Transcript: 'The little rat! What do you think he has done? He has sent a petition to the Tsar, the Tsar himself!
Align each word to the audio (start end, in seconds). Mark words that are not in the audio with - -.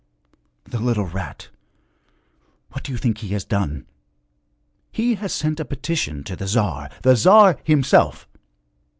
'The 0.63 0.79
little 0.79 1.05
rat! 1.05 1.49
What 2.71 2.83
do 2.83 2.91
you 2.91 2.97
think 2.97 3.19
he 3.19 3.27
has 3.33 3.45
done? 3.45 3.85
He 4.91 5.13
has 5.13 5.31
sent 5.31 5.59
a 5.59 5.63
petition 5.63 6.23
to 6.23 6.35
the 6.35 6.47
Tsar, 6.47 6.89
the 7.03 7.15
Tsar 7.15 7.59
himself! 7.63 8.27